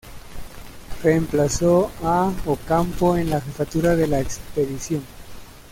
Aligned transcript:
Reemplazó 1.03 1.91
a 2.01 2.33
Ocampo 2.47 3.15
en 3.17 3.29
la 3.29 3.39
jefatura 3.39 3.95
de 3.95 4.07
la 4.07 4.19
expedición. 4.19 5.03